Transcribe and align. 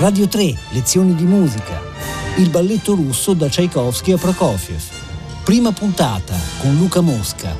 Radio 0.00 0.26
3, 0.28 0.56
lezioni 0.70 1.14
di 1.14 1.24
musica. 1.24 1.78
Il 2.38 2.48
balletto 2.48 2.94
russo 2.94 3.34
da 3.34 3.48
Tchaikovsky 3.48 4.12
a 4.12 4.16
Prokofiev. 4.16 4.80
Prima 5.44 5.72
puntata 5.72 6.34
con 6.58 6.74
Luca 6.78 7.02
Mosca. 7.02 7.54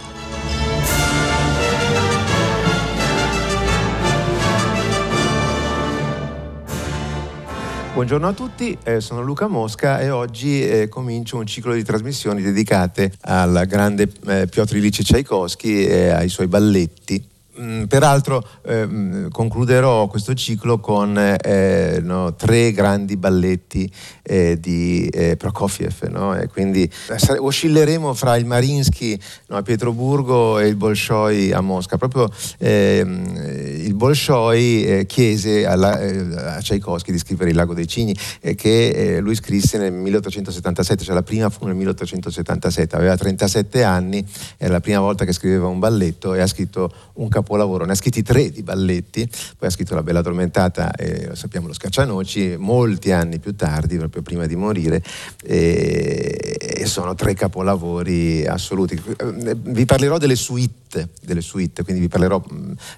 Buongiorno 7.92 8.28
a 8.28 8.32
tutti, 8.32 8.78
eh, 8.84 9.02
sono 9.02 9.20
Luca 9.20 9.46
Mosca 9.46 10.00
e 10.00 10.08
oggi 10.08 10.66
eh, 10.66 10.88
comincio 10.88 11.36
un 11.36 11.46
ciclo 11.46 11.74
di 11.74 11.84
trasmissioni 11.84 12.40
dedicate 12.40 13.12
al 13.20 13.66
grande 13.68 14.10
eh, 14.26 14.46
Piotr 14.46 14.76
Ilyich 14.76 15.02
Tchaikovsky 15.02 15.84
e 15.84 16.09
ai 16.09 16.30
suoi 16.30 16.46
balletti 16.46 17.30
Mm, 17.61 17.84
peraltro 17.84 18.42
eh, 18.62 19.27
concluderò 19.30 20.06
questo 20.06 20.33
ciclo 20.33 20.80
con 20.80 21.14
eh, 21.18 22.01
no, 22.02 22.34
tre 22.34 22.73
grandi 22.73 23.18
balletti 23.18 23.91
eh, 24.23 24.59
di 24.59 25.06
eh, 25.09 25.37
Prokofiev, 25.37 26.04
no? 26.04 26.34
e 26.34 26.48
quindi 26.48 26.91
oscilleremo 27.38 28.15
fra 28.15 28.37
il 28.37 28.46
Marinsky 28.46 29.18
no, 29.48 29.56
a 29.56 29.62
Pietroburgo 29.62 30.59
e 30.59 30.68
il 30.68 30.77
Bolshoi 30.77 31.52
a 31.52 31.60
Mosca. 31.60 31.98
Proprio 31.98 32.30
ehm, 32.56 33.82
il 33.84 33.95
Bolshoi 33.95 34.84
eh, 34.84 35.06
chiese 35.06 35.66
alla, 35.66 36.01
eh, 36.01 36.18
a 36.37 36.60
Tchaikovsky 36.60 37.12
di 37.12 37.18
scrivere 37.18 37.51
Il 37.51 37.56
lago 37.56 37.74
dei 37.74 37.87
cigni, 37.87 38.16
che 38.56 39.18
lui 39.20 39.34
scrisse 39.34 39.77
nel 39.77 39.92
1877, 39.92 41.04
cioè 41.04 41.15
la 41.15 41.23
prima 41.23 41.51
fu 41.51 41.66
nel 41.66 41.74
1877, 41.74 42.96
aveva 42.96 43.16
37 43.16 43.82
anni, 43.82 44.24
era 44.56 44.73
la 44.73 44.80
prima 44.80 45.01
volta 45.01 45.27
che 45.27 45.32
scriveva 45.32 45.66
un 45.66 45.79
balletto 45.79 46.32
e 46.32 46.40
ha 46.40 46.46
scritto 46.46 46.90
un 47.15 47.29
capolavoro 47.29 47.48
capolavoro, 47.50 47.84
ne 47.84 47.92
ha 47.92 47.95
scritti 47.96 48.22
tre 48.22 48.50
di 48.50 48.62
balletti, 48.62 49.28
poi 49.59 49.68
ha 49.68 49.70
scritto 49.72 49.96
La 49.96 50.04
Bella 50.04 50.20
Addormentata 50.20 50.92
e 50.92 51.27
lo 51.27 51.34
sappiamo 51.34 51.66
Lo 51.66 51.73
Scaccianoci, 51.73 52.54
molti 52.56 53.10
anni 53.10 53.40
più 53.40 53.56
tardi, 53.56 53.96
proprio 53.96 54.23
prima 54.23 54.46
di 54.46 54.54
morire, 54.54 55.02
e, 55.43 56.56
e 56.59 56.87
sono 56.87 57.16
tre 57.16 57.34
capolavori 57.34 58.46
assoluti. 58.46 59.01
Vi 59.52 59.84
parlerò 59.84 60.18
delle 60.18 60.37
suite, 60.37 61.09
delle 61.23 61.40
suite 61.40 61.82
quindi 61.82 62.02
vi 62.02 62.09
parlerò 62.09 62.43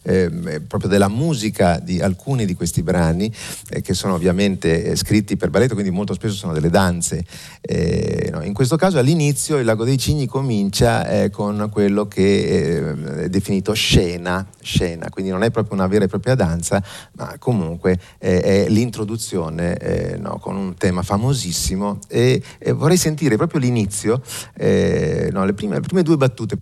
eh, 0.03 0.61
proprio 0.67 0.89
della 0.89 1.09
musica 1.09 1.79
di 1.79 2.01
alcuni 2.01 2.45
di 2.45 2.55
questi 2.55 2.83
brani, 2.83 3.33
eh, 3.71 3.81
che 3.81 3.95
sono 3.95 4.15
ovviamente 4.15 4.85
eh, 4.85 4.97
scritti 4.97 5.37
per 5.37 5.49
balletto, 5.49 5.75
quindi 5.75 5.91
molto 5.91 6.13
spesso 6.13 6.35
sono 6.35 6.53
delle 6.53 6.69
danze. 6.69 7.25
Eh, 7.63 8.29
no, 8.31 8.43
in 8.43 8.53
questo 8.53 8.77
caso 8.77 8.99
all'inizio 8.99 9.57
il 9.57 9.65
Lago 9.65 9.85
dei 9.85 9.97
Cigni 9.97 10.27
comincia 10.27 11.09
eh, 11.09 11.31
con 11.31 11.69
quello 11.73 12.07
che 12.07 12.21
eh, 12.23 13.23
è 13.25 13.29
definito 13.29 13.73
scena, 13.73 14.32
scena, 14.61 15.09
quindi 15.11 15.31
non 15.31 15.43
è 15.43 15.51
proprio 15.51 15.75
una 15.75 15.87
vera 15.87 16.05
e 16.05 16.09
propria 16.09 16.35
danza, 16.35 16.83
ma 17.17 17.35
comunque 17.39 17.99
eh, 18.19 18.41
è 18.41 18.69
l'introduzione 18.69 19.77
eh, 19.77 20.17
no, 20.17 20.39
con 20.39 20.57
un 20.57 20.75
tema 20.77 21.03
famosissimo 21.03 21.99
e, 22.09 22.43
e 22.59 22.73
vorrei 22.73 22.97
sentire 22.97 23.37
proprio 23.37 23.61
l'inizio, 23.61 24.23
eh, 24.55 25.29
no, 25.33 25.45
le, 25.45 25.53
prime, 25.53 25.75
le 25.75 25.81
prime 25.81 26.03
due 26.03 26.17
battute. 26.17 26.57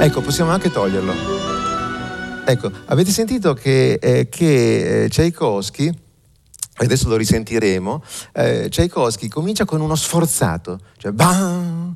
Ecco, 0.00 0.20
possiamo 0.20 0.50
anche 0.50 0.70
toglierlo. 0.70 1.12
Ecco, 2.44 2.70
avete 2.86 3.10
sentito 3.12 3.54
che, 3.54 3.98
eh, 4.00 4.28
che 4.28 5.06
Tchaikovsky 5.08 5.94
adesso 6.76 7.08
lo 7.08 7.16
risentiremo, 7.16 8.02
eh, 8.32 8.66
Tchaikovsky 8.68 9.28
comincia 9.28 9.64
con 9.64 9.80
uno 9.80 9.94
sforzato, 9.94 10.80
cioè 10.96 11.12
bam, 11.12 11.94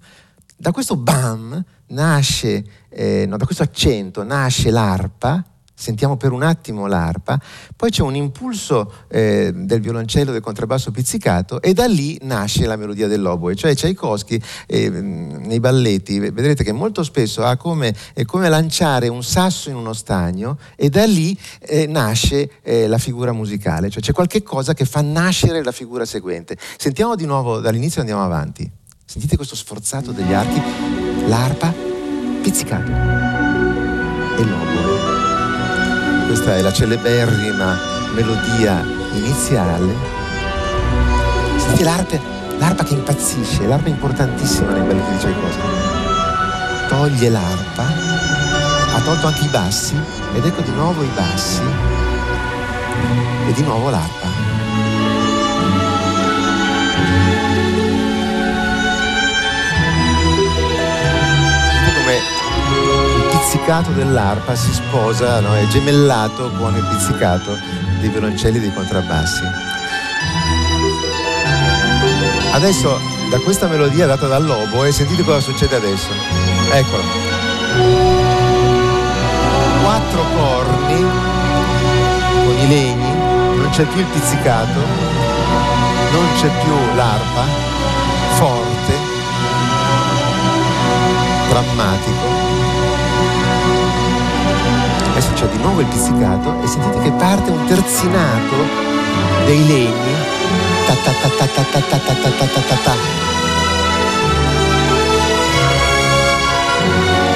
da 0.57 0.73
questo 0.73 0.97
bam 0.97 1.63
nasce, 1.89 2.65
eh, 2.89 3.27
no, 3.29 3.37
da 3.37 3.45
questo 3.45 3.63
accento 3.63 4.25
nasce 4.25 4.71
l'arpa, 4.71 5.45
sentiamo 5.79 6.17
per 6.17 6.33
un 6.33 6.43
attimo 6.43 6.87
l'arpa, 6.87 7.39
poi 7.77 7.91
c'è 7.91 8.01
un 8.01 8.17
impulso 8.17 8.91
eh, 9.09 9.53
del 9.55 9.81
violoncello 9.83 10.33
del 10.33 10.41
contrabbasso 10.41 10.91
pizzicato 10.91 11.61
e 11.61 11.75
da 11.75 11.85
lì 11.85 12.19
nasce 12.23 12.65
la 12.65 12.77
melodia 12.77 13.07
dell'oboe, 13.07 13.55
cioè 13.55 13.75
Tchaikovsky 13.75 14.41
eh, 14.67 14.89
nei 14.89 15.61
balletti 15.61 16.19
vedrete 16.19 16.65
che 16.65 16.73
molto 16.73 17.03
spesso 17.03 17.45
ha 17.45 17.57
come, 17.57 17.95
è 18.15 18.25
come 18.25 18.49
lanciare 18.49 19.09
un 19.09 19.23
sasso 19.23 19.69
in 19.69 19.77
uno 19.77 19.93
stagno 19.93 20.59
e 20.75 20.89
da 20.89 21.05
lì 21.05 21.39
eh, 21.61 21.87
nasce 21.87 22.51
eh, 22.63 22.87
la 22.87 22.99
figura 22.99 23.33
musicale, 23.33 23.91
cioè 23.91 24.01
c'è 24.01 24.13
qualche 24.13 24.43
cosa 24.43 24.73
che 24.73 24.87
fa 24.87 25.03
nascere 25.03 25.63
la 25.63 25.73
figura 25.73 26.07
seguente. 26.07 26.57
Sentiamo 26.79 27.15
di 27.15 27.27
nuovo 27.27 27.61
dall'inizio 27.61 27.99
e 27.99 28.01
andiamo 28.01 28.25
avanti. 28.25 28.76
Sentite 29.09 29.37
questo 29.37 29.55
sforzato 29.55 30.11
degli 30.11 30.33
archi, 30.33 30.61
l'arpa, 31.29 31.73
pizzicato 32.43 32.91
e 32.91 34.43
l'oboe. 34.43 36.27
Questa 36.27 36.57
è 36.57 36.61
la 36.61 36.73
celeberrima 36.73 37.79
melodia 38.15 38.83
iniziale. 39.13 39.95
Sentite 41.57 41.85
l'arpa, 41.85 42.19
l'arpa 42.59 42.83
che 42.83 42.95
impazzisce, 42.95 43.65
l'arpa 43.67 43.89
importantissima 43.89 44.73
nei 44.73 44.83
balletti 44.83 45.11
di 45.13 45.19
Tchaikovsky. 45.19 46.89
Toglie 46.89 47.31
l'arpa, 47.31 47.85
ha 48.93 49.01
tolto 49.03 49.29
anche 49.29 49.45
i 49.45 49.49
bassi 49.49 49.95
ed 50.35 50.45
ecco 50.45 50.63
di 50.63 50.73
nuovo 50.73 51.05
i 51.05 51.11
bassi 51.15 51.63
e 53.47 53.53
di 53.53 53.63
nuovo 53.63 53.89
l'arpa. 53.89 54.46
Pizzicato 63.47 63.93
dell'arpa 63.93 64.57
si 64.57 64.73
sposa, 64.73 65.39
no? 65.39 65.55
è 65.55 65.65
gemellato 65.69 66.51
con 66.51 66.75
il 66.75 66.85
pizzicato 66.85 67.57
dei 68.01 68.09
violoncelli 68.09 68.57
e 68.57 68.61
dei 68.61 68.75
contrabbassi. 68.75 69.43
Adesso 72.51 73.01
da 73.31 73.39
questa 73.39 73.69
melodia 73.69 74.07
data 74.07 74.27
dall'oboe 74.27 74.91
sentite 74.91 75.23
cosa 75.23 75.39
succede 75.39 75.77
adesso. 75.77 76.09
Eccolo. 76.73 77.03
Quattro 79.81 80.25
corni 80.35 81.07
con 82.45 82.59
i 82.59 82.69
legni, 82.69 83.15
non 83.59 83.69
c'è 83.71 83.85
più 83.85 84.01
il 84.01 84.07
pizzicato, 84.07 84.81
non 86.11 86.27
c'è 86.35 86.51
più 86.65 86.75
l'arpa, 86.97 87.45
forte, 88.35 88.95
drammatico 91.49 92.36
c'è 95.37 95.47
di 95.49 95.59
nuovo 95.59 95.81
il 95.81 95.87
pizzicato 95.87 96.63
e 96.63 96.67
sentite 96.67 97.03
che 97.03 97.11
parte 97.11 97.51
un 97.51 97.67
terzinato 97.67 98.57
dei 99.45 99.67
legni 99.67 100.15
ta 100.87 100.95
ta 101.05 101.13
ta 101.13 101.29
ta 101.29 101.47
ta 101.47 101.63
ta 101.63 101.81
ta 101.81 101.99
ta 101.99 102.15
ta 102.15 102.47
ta 102.47 102.61
ta 102.61 102.77
ta 102.85 102.95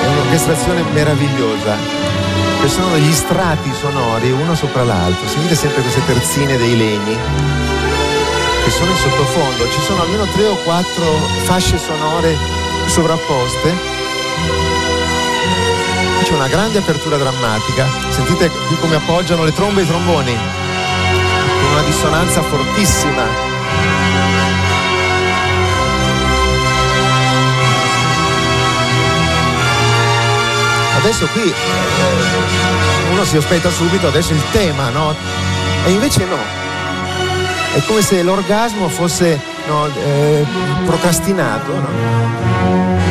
è 0.02 0.06
un'orchestrazione 0.06 0.82
meravigliosa 0.94 1.76
che 2.62 2.68
sono 2.68 2.88
degli 2.92 3.12
strati 3.12 3.70
sonori 3.78 4.30
uno 4.30 4.54
sopra 4.54 4.82
l'altro 4.82 5.28
sentite 5.28 5.54
sempre 5.54 5.82
queste 5.82 6.02
terzine 6.06 6.56
dei 6.56 6.78
legni 6.78 7.18
che 8.64 8.70
sono 8.70 8.92
in 8.92 8.96
sottofondo 8.96 9.70
ci 9.70 9.80
sono 9.82 10.00
almeno 10.00 10.24
tre 10.24 10.46
o 10.46 10.56
quattro 10.64 11.04
fasce 11.44 11.76
sonore 11.76 12.34
sovrapposte 12.86 13.99
c'è 16.30 16.36
una 16.36 16.46
grande 16.46 16.78
apertura 16.78 17.16
drammatica. 17.16 17.88
Sentite 18.08 18.48
qui 18.50 18.76
come 18.78 18.94
appoggiano 18.94 19.42
le 19.42 19.52
trombe 19.52 19.80
e 19.80 19.84
i 19.84 19.86
tromboni, 19.86 20.32
con 20.32 21.70
una 21.72 21.82
dissonanza 21.82 22.40
fortissima. 22.42 23.24
Adesso 30.98 31.26
qui 31.32 31.42
eh, 31.42 33.10
uno 33.10 33.24
si 33.24 33.36
aspetta 33.36 33.68
subito 33.70 34.06
adesso 34.06 34.32
il 34.32 34.42
tema, 34.52 34.90
no? 34.90 35.16
E 35.84 35.90
invece 35.90 36.26
no. 36.26 36.38
È 37.74 37.82
come 37.86 38.02
se 38.02 38.22
l'orgasmo 38.22 38.88
fosse 38.88 39.40
no, 39.66 39.86
eh, 39.86 40.44
procrastinato, 40.84 41.72
no? 41.72 43.09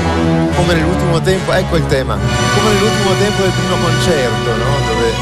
Come 0.70 0.82
nell'ultimo 0.82 1.20
tempo, 1.22 1.52
ecco 1.52 1.78
il 1.78 1.86
tema, 1.88 2.14
come 2.14 2.74
nell'ultimo 2.74 3.16
tempo 3.18 3.42
del 3.42 3.52
primo 3.52 3.76
concerto, 3.78 4.56
no? 4.56 4.78
dove 4.88 5.14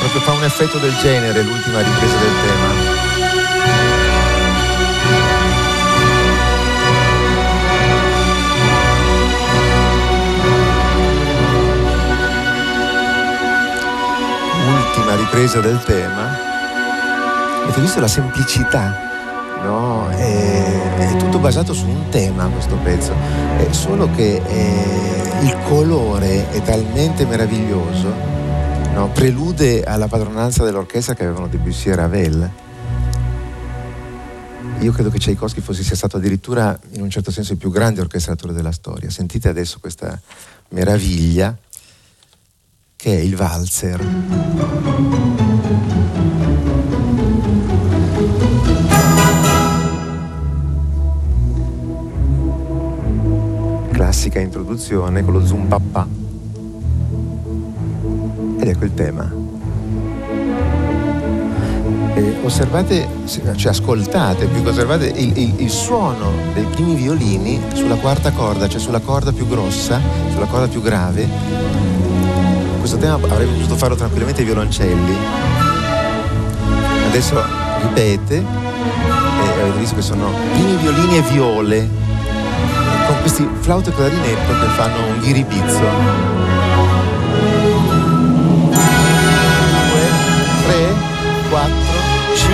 proprio 0.00 0.20
fa 0.20 0.32
un 0.32 0.42
effetto 0.42 0.78
del 0.78 0.96
genere 0.96 1.42
l'ultima 1.42 1.80
ripresa 1.80 2.16
del 2.16 2.32
tema. 2.42 3.04
Ultima 14.66 15.14
ripresa 15.14 15.60
del 15.60 15.80
tema. 15.84 16.36
Avete 17.62 17.80
visto 17.80 18.00
la 18.00 18.08
semplicità? 18.08 19.15
È, 20.96 21.16
tutto 21.16 21.38
basato 21.38 21.72
su 21.72 21.86
un 21.86 22.08
tema 22.10 22.48
questo 22.48 22.76
pezzo, 22.76 23.14
è 23.58 23.68
solo 23.70 24.10
che 24.10 24.42
eh, 24.44 25.42
il 25.42 25.56
colore 25.64 26.50
è 26.50 26.62
talmente 26.62 27.24
meraviglioso 27.24 28.36
no? 28.96 29.10
prelude 29.10 29.84
alla 29.84 30.08
padronanza 30.08 30.64
dell'orchestra 30.64 31.14
che 31.14 31.24
avevano 31.24 31.48
Debussy 31.48 31.90
e 31.90 31.94
Ravel. 31.94 32.50
Io 34.80 34.92
credo 34.92 35.10
che 35.10 35.18
Tchaikovsky 35.18 35.60
fosse 35.60 35.82
sia 35.82 35.96
stato 35.96 36.16
addirittura 36.16 36.78
in 36.92 37.02
un 37.02 37.10
certo 37.10 37.30
senso 37.30 37.52
il 37.52 37.58
più 37.58 37.70
grande 37.70 38.00
orchestratore 38.00 38.52
della 38.52 38.72
storia. 38.72 39.10
Sentite 39.10 39.48
adesso 39.48 39.78
questa 39.80 40.18
meraviglia 40.70 41.56
che 42.96 43.18
è 43.18 43.20
il 43.20 43.36
valzer. 43.36 45.45
Classica 54.26 54.40
introduzione 54.40 55.22
con 55.22 55.34
lo 55.34 55.46
zoom 55.46 55.66
papà. 55.66 56.06
Ed 58.58 58.66
ecco 58.66 58.84
il 58.84 58.94
tema. 58.94 59.32
E 62.14 62.34
osservate, 62.42 63.06
cioè 63.54 63.70
ascoltate, 63.70 64.46
più 64.46 64.64
che 64.64 64.70
osservate 64.70 65.06
il, 65.06 65.38
il, 65.38 65.60
il, 65.60 65.70
suono 65.70 66.32
dei 66.54 66.64
primi 66.64 66.96
violini 66.96 67.60
sulla 67.74 67.94
quarta 67.94 68.32
corda, 68.32 68.68
cioè 68.68 68.80
sulla 68.80 68.98
corda 68.98 69.30
più 69.30 69.46
grossa, 69.46 70.00
sulla 70.32 70.46
corda 70.46 70.66
più 70.66 70.82
grave. 70.82 71.28
Questo 72.78 72.96
tema 72.96 73.14
avrei 73.14 73.46
potuto 73.46 73.76
farlo 73.76 73.94
tranquillamente 73.94 74.40
ai 74.40 74.46
violoncelli. 74.46 75.16
Adesso 77.06 77.36
ripete, 77.82 78.36
e 78.38 79.60
avete 79.60 79.78
visto 79.78 79.94
che 79.94 80.02
sono 80.02 80.30
primi 80.52 80.76
violini 80.78 81.18
e 81.18 81.22
viole, 81.22 82.05
con 83.06 83.20
questi 83.20 83.48
flauto 83.60 83.90
e 83.90 83.94
clarinetto 83.94 84.52
che 84.58 84.66
fanno 84.76 85.06
un 85.06 85.20
ghiribizzo. 85.20 86.46
4, 91.48 91.72
5, 92.34 92.52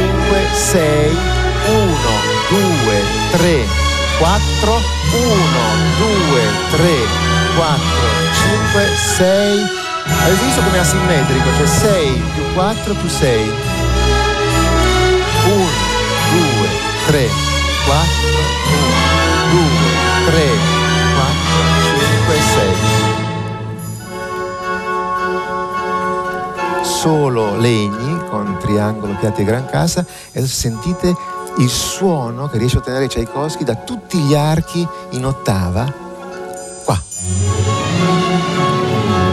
6, 0.53 1.17
1, 1.67 1.97
2, 2.51 3.03
3, 3.33 3.67
4, 4.19 4.81
1, 5.13 5.41
2, 5.99 6.41
3, 6.71 6.87
4, 7.57 7.81
5, 8.73 8.97
6. 9.17 9.67
Avete 10.25 10.45
visto 10.45 10.61
come 10.63 10.77
è 10.77 10.81
asimmetrico? 10.81 11.49
Cioè 11.57 11.67
6 11.67 12.23
più 12.35 12.43
4 12.55 12.95
più 12.95 13.09
6. 13.09 13.53
1, 15.45 15.65
2, 16.31 16.69
3, 17.07 17.29
4, 17.87 18.07
1, 18.67 18.92
Solo 27.03 27.57
legni 27.57 28.29
con 28.31 28.59
triangolo, 28.61 29.17
piatti 29.19 29.41
e 29.41 29.45
gran 29.45 29.67
casa 29.67 30.07
e 30.31 30.47
sentite 30.47 31.13
il 31.57 31.69
suono 31.69 32.47
che 32.47 32.59
riesce 32.59 32.77
a 32.77 32.79
ottenere 32.79 33.09
Tchaikovsky 33.09 33.65
da 33.65 33.75
tutti 33.75 34.19
gli 34.19 34.37
archi 34.37 34.87
in 35.11 35.27
ottava. 35.27 35.93
Qua. 36.85 37.03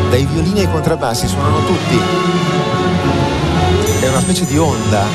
Dai 0.10 0.26
violini 0.26 0.62
ai 0.62 0.72
contrabbassi 0.72 1.28
suonano 1.28 1.64
tutti. 1.66 2.00
È 4.00 4.08
una 4.10 4.22
specie 4.22 4.48
di 4.48 4.58
onda. 4.58 5.06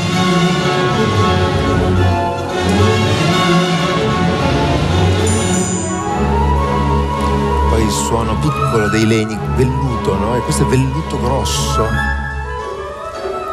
Poi 7.68 7.82
il 7.82 7.90
suono 7.90 8.38
piccolo 8.38 8.88
dei 8.90 9.04
legni 9.04 9.36
velluto 9.56 10.14
no? 10.16 10.36
e 10.36 10.40
questo 10.42 10.62
è 10.62 10.66
velluto 10.66 11.20
grosso 11.20 12.23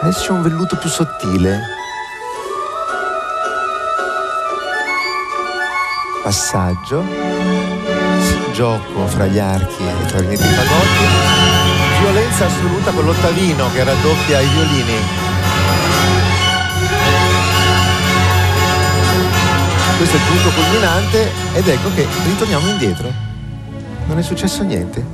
Adesso 0.03 0.23
c'è 0.23 0.31
un 0.31 0.41
velluto 0.41 0.77
più 0.77 0.89
sottile. 0.89 1.61
Passaggio, 6.23 7.05
gioco 8.51 9.05
fra 9.05 9.27
gli 9.27 9.37
archi 9.37 9.83
e 9.83 9.91
i 9.91 10.05
clarinetti 10.07 10.43
fagotti, 10.43 11.05
violenza 11.99 12.47
assoluta 12.47 12.89
con 12.89 13.05
l'ottavino 13.05 13.71
che 13.71 13.83
raddoppia 13.83 14.39
i 14.39 14.47
violini. 14.47 14.97
Questo 19.97 20.15
è 20.15 20.19
il 20.19 20.25
punto 20.25 20.49
culminante 20.49 21.31
ed 21.53 21.67
ecco 21.67 21.93
che 21.93 22.07
ritorniamo 22.25 22.69
indietro. 22.69 23.11
Non 24.07 24.17
è 24.17 24.23
successo 24.23 24.63
niente. 24.63 25.05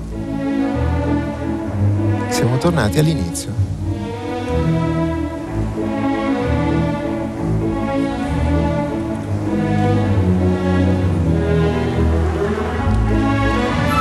Siamo 2.29 2.57
tornati 2.57 2.99
all'inizio. 2.99 3.66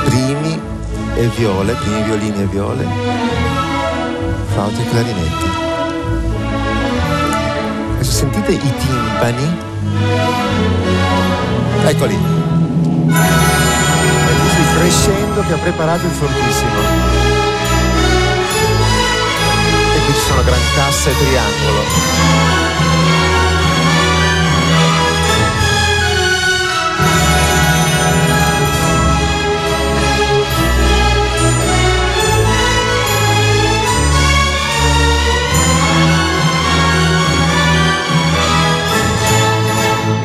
Primi 0.05 0.59
e 1.15 1.27
viole, 1.35 1.73
primi 1.73 2.03
violini 2.03 2.41
e 2.41 2.45
viole, 2.45 2.85
flauto 4.47 4.79
e 4.79 4.89
clarinetti. 4.89 5.45
Adesso 7.95 8.11
sentite 8.11 8.51
i 8.51 8.59
timpani. 8.59 9.57
Eccoli. 11.85 12.17
È 14.57 14.79
crescendo 14.79 15.41
che 15.41 15.53
ha 15.53 15.57
preparato 15.57 16.05
il 16.05 16.11
fortissimo 16.11 17.06
qui 20.07 20.15
ci 20.15 20.21
sono 20.21 20.41
gran 20.41 20.59
cassa 20.73 21.09
e 21.09 21.13
triangolo. 21.17 21.83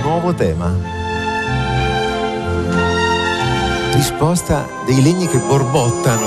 Nuovo 0.03 0.33
tema. 0.35 0.73
Risposta 3.93 4.69
dei 4.87 5.03
legni 5.03 5.27
che 5.27 5.39
borbottano 5.39 6.22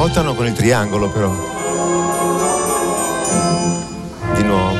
Borbottano 0.00 0.34
con 0.34 0.46
il 0.46 0.54
triangolo 0.54 1.10
però. 1.10 1.30
Di 4.34 4.42
nuovo. 4.42 4.74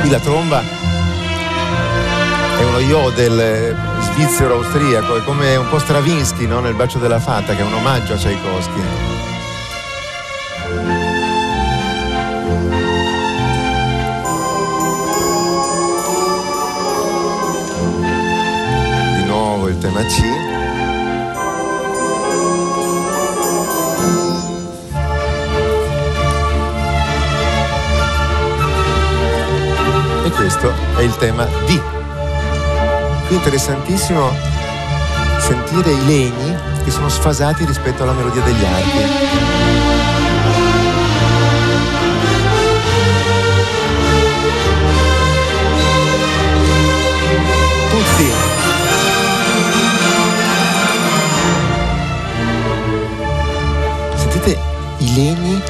Qui 0.00 0.08
la 0.08 0.18
tromba 0.18 0.62
è 2.58 2.64
uno 2.64 2.78
yodel 2.78 3.38
eh, 3.38 3.76
svizzero-austriaco, 4.00 5.16
è 5.16 5.24
come 5.24 5.54
un 5.56 5.68
po' 5.68 5.78
Stravinsky 5.78 6.46
no? 6.46 6.60
nel 6.60 6.72
bacio 6.72 6.96
della 6.96 7.20
fata, 7.20 7.54
che 7.54 7.60
è 7.60 7.64
un 7.64 7.74
omaggio 7.74 8.14
a 8.14 8.16
Tchaikovsky. 8.16 8.82
Di 19.14 19.24
nuovo 19.24 19.68
il 19.68 19.76
tema 19.76 20.02
C. 20.04 20.37
è 30.98 31.02
il 31.02 31.16
tema 31.16 31.44
D. 31.44 31.80
Qui 33.28 33.36
interessantissimo 33.36 34.32
sentire 35.38 35.92
i 35.92 36.06
legni 36.06 36.56
che 36.82 36.90
sono 36.90 37.08
sfasati 37.08 37.64
rispetto 37.64 38.02
alla 38.02 38.12
melodia 38.12 38.42
degli 38.42 38.64
archi. 38.64 38.98
Tutti. 47.90 48.32
Sentite 54.16 54.58
i 54.98 55.14
legni 55.14 55.62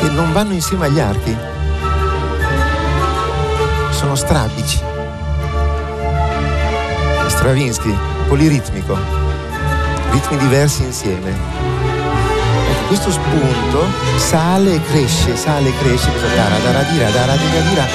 che 0.00 0.08
non 0.10 0.32
vanno 0.32 0.52
insieme 0.52 0.86
agli 0.86 1.00
archi 1.00 1.58
sono 4.00 4.14
strabici. 4.14 4.80
Stravinsky, 7.26 7.94
poliritmico, 8.28 8.96
ritmi 10.10 10.38
diversi 10.38 10.84
insieme. 10.84 11.28
Ecco, 11.28 12.86
questo 12.86 13.10
spunto 13.10 13.84
sale 14.16 14.76
e 14.76 14.82
cresce, 14.84 15.36
sale 15.36 15.68
e 15.68 15.76
cresce, 15.82 16.10
cosa 16.12 16.28
dara, 16.28 16.56
dara, 16.60 16.82
dira, 16.84 17.10
dara, 17.10 17.36
dira, 17.36 17.60
dira, 17.60 17.86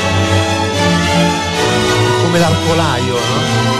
come 2.21 2.37
l'arcolaio, 2.37 3.13
no? 3.13 3.73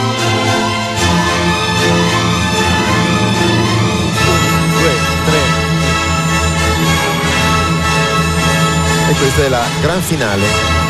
questa 9.20 9.44
è 9.44 9.48
la 9.48 9.63
gran 9.82 10.01
finale. 10.01 10.85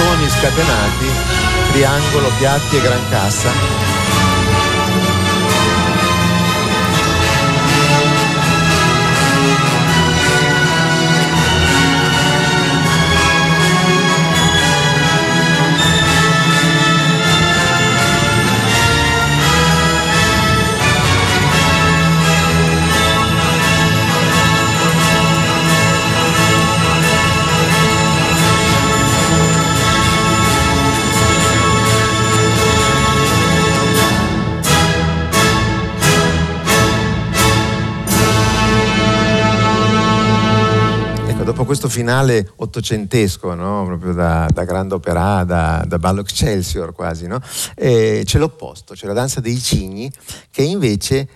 Gli 0.00 0.02
ottoni 0.02 0.28
scatenati, 0.30 1.06
triangolo, 1.72 2.30
piatti 2.38 2.76
e 2.76 2.80
gran 2.80 3.08
cassa. 3.10 3.89
Questo 41.70 41.88
finale 41.88 42.50
ottocentesco, 42.56 43.54
no? 43.54 43.84
proprio 43.84 44.12
da, 44.12 44.48
da 44.52 44.64
Grande 44.64 44.94
Opera, 44.94 45.44
da, 45.44 45.84
da, 45.86 46.00
Ballo 46.00 46.20
Excelsior 46.20 46.92
quasi, 46.92 47.28
no? 47.28 47.40
c'è 47.76 48.38
l'opposto, 48.38 48.94
c'è 48.94 49.06
la 49.06 49.12
danza 49.12 49.38
dei 49.38 49.56
cigni 49.56 50.10
che 50.50 50.62
invece 50.62 51.28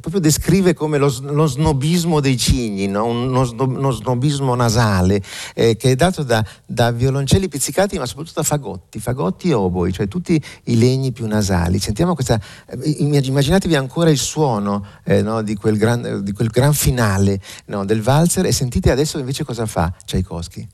proprio 0.00 0.20
descrive 0.20 0.74
come 0.74 0.98
lo, 0.98 1.12
lo, 1.20 1.46
snobismo 1.46 2.20
dei 2.20 2.36
cigni, 2.36 2.86
no? 2.86 3.04
uno, 3.04 3.48
uno, 3.58 3.90
snobismo 3.90 4.54
nasale 4.54 5.22
eh, 5.54 5.76
che 5.76 5.92
è 5.92 5.94
dato 5.94 6.22
da, 6.22 6.44
da, 6.66 6.90
violoncelli 6.90 7.48
pizzicati 7.48 7.98
ma 7.98 8.06
soprattutto 8.06 8.40
da 8.40 8.46
fagotti, 8.46 8.98
fagotti 8.98 9.50
e 9.50 9.54
oboi, 9.54 9.92
cioè 9.92 10.08
tutti 10.08 10.42
i 10.64 10.78
legni 10.78 11.12
più 11.12 11.26
nasali. 11.26 11.78
Sentiamo 11.78 12.14
questa, 12.14 12.40
eh, 12.66 12.78
immaginatevi 12.98 13.76
ancora 13.76 14.10
il 14.10 14.18
suono 14.18 14.84
eh, 15.04 15.22
no? 15.22 15.42
di, 15.42 15.54
quel 15.54 15.76
gran, 15.76 16.22
di, 16.22 16.32
quel 16.32 16.48
gran, 16.48 16.74
finale 16.74 17.40
no? 17.66 17.84
del 17.84 18.02
valzer 18.02 18.46
e 18.46 18.52
sentite 18.52 18.90
adesso 18.90 19.18
invece 19.18 19.44
cosa 19.44 19.66
fa 19.66 19.92
Tchaikovsky. 20.04 20.68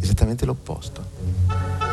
Esattamente 0.00 0.44
l'opposto. 0.44 1.83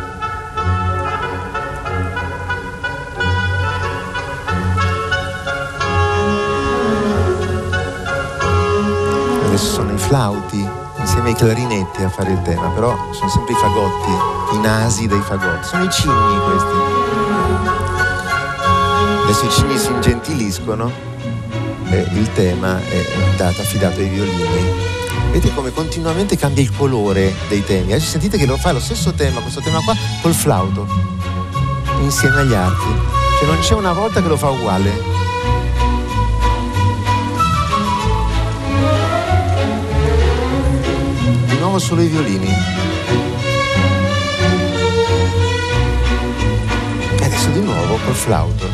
Flauti 10.11 10.69
insieme 10.99 11.29
ai 11.29 11.35
clarinetti 11.35 12.03
a 12.03 12.09
fare 12.09 12.33
il 12.33 12.41
tema, 12.41 12.67
però 12.71 12.93
sono 13.13 13.29
sempre 13.29 13.53
i 13.53 13.55
fagotti, 13.55 14.11
i 14.55 14.59
nasi 14.59 15.07
dei 15.07 15.21
fagotti, 15.21 15.65
sono 15.65 15.85
i 15.85 15.89
cigni 15.89 16.37
questi. 16.43 16.75
Adesso 19.23 19.45
i 19.45 19.49
cigni 19.49 19.77
si 19.77 19.89
ingentiliscono 19.89 20.91
e 21.89 22.07
il 22.11 22.29
tema 22.33 22.77
è 22.81 23.05
dato, 23.37 23.61
affidato 23.61 24.01
ai 24.01 24.09
violini. 24.09 24.43
Vedete 25.31 25.53
come 25.53 25.71
continuamente 25.71 26.35
cambia 26.35 26.61
il 26.61 26.75
colore 26.75 27.33
dei 27.47 27.63
temi. 27.63 27.93
Adesso 27.93 28.09
sentite 28.09 28.37
che 28.37 28.45
lo 28.45 28.57
fa 28.57 28.73
lo 28.73 28.81
stesso 28.81 29.13
tema, 29.13 29.39
questo 29.39 29.61
tema 29.61 29.79
qua, 29.79 29.95
col 30.21 30.33
flauto, 30.33 30.87
insieme 32.01 32.41
agli 32.41 32.53
archi. 32.53 32.93
Cioè 33.39 33.47
non 33.47 33.59
c'è 33.59 33.75
una 33.75 33.93
volta 33.93 34.21
che 34.21 34.27
lo 34.27 34.35
fa 34.35 34.49
uguale. 34.49 35.10
Nuovo 41.71 41.85
solo 41.85 42.01
i 42.01 42.07
violini. 42.07 42.53
E 47.17 47.23
adesso 47.23 47.49
di 47.51 47.61
nuovo 47.61 47.97
col 48.03 48.13
flauto. 48.13 48.67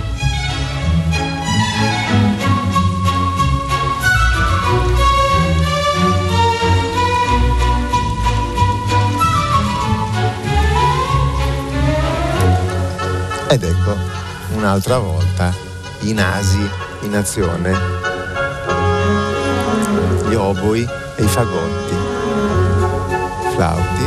Ed 13.49 13.63
ecco, 13.63 13.95
un'altra 14.55 14.97
volta, 14.97 15.53
i 15.99 16.13
nasi 16.13 16.67
in 17.01 17.15
azione, 17.15 17.77
gli 20.27 20.33
oboi 20.33 20.87
e 21.15 21.23
i 21.23 21.27
fagotti 21.27 22.06
flauti. 23.57 24.05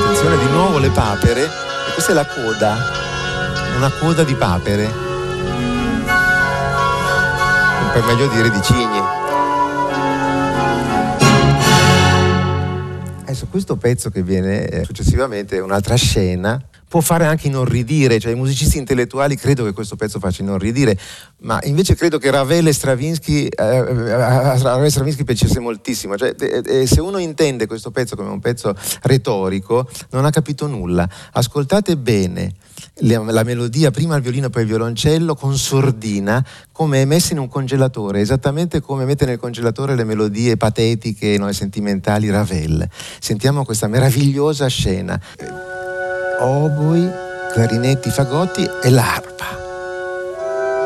Attenzione 0.00 0.38
di 0.38 0.48
nuovo 0.50 0.78
le 0.78 0.88
papere, 0.88 1.42
e 1.44 1.92
questa 1.92 2.12
è 2.12 2.14
la 2.14 2.26
coda, 2.26 2.76
una 3.76 3.90
coda 4.00 4.24
di 4.24 4.34
papere, 4.34 4.90
per 7.92 8.02
meglio 8.04 8.28
dire 8.28 8.50
di 8.50 8.62
cigni. 8.62 9.02
Adesso 13.20 13.46
questo 13.50 13.76
pezzo 13.76 14.08
che 14.08 14.22
viene 14.22 14.66
eh, 14.68 14.84
successivamente 14.84 15.58
è 15.58 15.60
un'altra 15.60 15.96
scena 15.96 16.58
può 16.94 17.02
fare 17.02 17.26
anche 17.26 17.48
inorridire, 17.48 18.20
cioè 18.20 18.30
i 18.30 18.36
musicisti 18.36 18.78
intellettuali 18.78 19.34
credo 19.34 19.64
che 19.64 19.72
questo 19.72 19.96
pezzo 19.96 20.20
faccia 20.20 20.42
inorridire, 20.42 20.96
ma 21.38 21.58
invece 21.64 21.96
credo 21.96 22.18
che 22.18 22.30
Ravel 22.30 22.68
e 22.68 22.72
Stravinsky, 22.72 23.46
eh, 23.46 23.64
a 23.64 24.56
Ravel 24.56 24.84
e 24.84 24.90
Stravinsky 24.90 25.24
piacesse 25.24 25.58
moltissimo, 25.58 26.16
cioè, 26.16 26.36
eh, 26.38 26.62
eh, 26.64 26.86
se 26.86 27.00
uno 27.00 27.18
intende 27.18 27.66
questo 27.66 27.90
pezzo 27.90 28.14
come 28.14 28.28
un 28.28 28.38
pezzo 28.38 28.76
retorico 29.02 29.90
non 30.10 30.24
ha 30.24 30.30
capito 30.30 30.68
nulla, 30.68 31.08
ascoltate 31.32 31.96
bene 31.96 32.54
la 32.98 33.42
melodia, 33.42 33.90
prima 33.90 34.14
il 34.14 34.22
violino 34.22 34.48
poi 34.50 34.62
il 34.62 34.68
violoncello, 34.68 35.34
con 35.34 35.56
sordina, 35.58 36.44
come 36.70 37.02
è 37.02 37.04
messa 37.04 37.32
in 37.32 37.40
un 37.40 37.48
congelatore, 37.48 38.20
esattamente 38.20 38.80
come 38.80 39.04
mette 39.04 39.24
nel 39.24 39.38
congelatore 39.38 39.96
le 39.96 40.04
melodie 40.04 40.56
patetiche 40.56 41.36
no, 41.38 41.48
e 41.48 41.52
sentimentali 41.54 42.30
Ravel. 42.30 42.88
Sentiamo 43.18 43.64
questa 43.64 43.88
meravigliosa 43.88 44.68
scena 44.68 45.20
oboi, 46.40 47.10
clarinetti, 47.52 48.10
fagotti 48.10 48.68
e 48.82 48.90
l'arpa. 48.90 49.44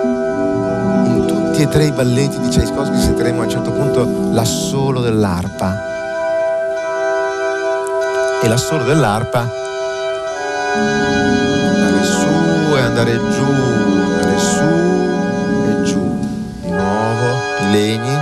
In 0.03 1.25
tutti 1.27 1.63
e 1.63 1.69
tre 1.69 1.87
i 1.87 1.93
balletti 1.93 2.39
di 2.41 2.49
Tchaikovsky 2.49 2.99
sentiremo 2.99 3.41
a 3.41 3.45
un 3.45 3.51
certo 3.51 3.71
punto 3.73 4.33
l'assolo 4.33 5.01
dell'arpa. 5.01 5.87
E 8.43 8.49
l'assolo 8.49 8.85
dell'arpa 8.85 9.41
andare 11.69 12.05
su 12.05 12.77
e 12.77 12.81
andare 12.81 13.13
giù, 13.31 13.45
andare 13.45 14.39
su 14.39 14.63
e 15.69 15.83
giù. 15.83 16.19
Di 16.61 16.71
nuovo 16.71 17.37
i 17.61 17.71
legni. 17.71 18.17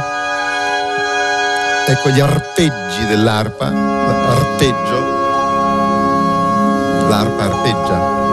Ecco 1.88 2.08
gli 2.10 2.20
arpeggi 2.20 3.06
dell'arpa, 3.06 3.66
arpeggio 3.66 5.15
l'arpa 7.08 7.44
arpeggia. 7.44 8.24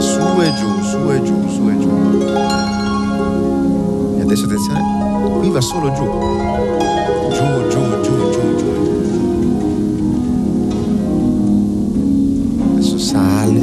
Su 0.00 0.40
e 0.40 0.52
giù, 0.54 0.82
su 0.82 1.10
e 1.10 1.22
giù, 1.22 1.48
su 1.48 1.68
e 1.68 1.78
giù. 1.78 1.90
E 4.18 4.22
adesso 4.22 4.44
attenzione, 4.44 5.38
qui 5.38 5.50
va 5.50 5.60
solo 5.60 5.92
giù. 5.92 6.04
Giù, 7.30 7.68
giù, 7.68 8.00
giù, 8.00 8.30
giù, 8.30 8.56
giù. 8.56 8.66
Adesso 12.72 12.98
sale. 12.98 13.60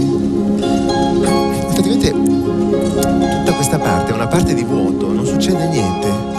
Praticamente 1.73 2.11
tutta 2.11 3.53
questa 3.53 3.79
parte 3.79 4.11
è 4.11 4.13
una 4.13 4.27
parte 4.27 4.53
di 4.53 4.63
vuoto, 4.63 5.11
non 5.11 5.25
succede 5.25 5.67
niente. 5.67 6.33